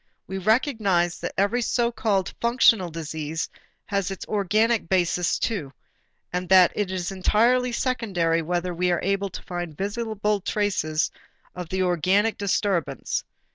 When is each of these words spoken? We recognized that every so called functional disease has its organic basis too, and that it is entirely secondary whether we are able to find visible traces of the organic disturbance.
We 0.25 0.39
recognized 0.39 1.21
that 1.21 1.35
every 1.37 1.61
so 1.61 1.91
called 1.91 2.33
functional 2.41 2.89
disease 2.89 3.47
has 3.85 4.09
its 4.09 4.25
organic 4.25 4.89
basis 4.89 5.37
too, 5.37 5.73
and 6.33 6.49
that 6.49 6.71
it 6.75 6.89
is 6.89 7.11
entirely 7.11 7.71
secondary 7.71 8.41
whether 8.41 8.73
we 8.73 8.89
are 8.89 9.03
able 9.03 9.29
to 9.29 9.43
find 9.43 9.77
visible 9.77 10.39
traces 10.41 11.11
of 11.53 11.69
the 11.69 11.83
organic 11.83 12.39
disturbance. 12.39 13.23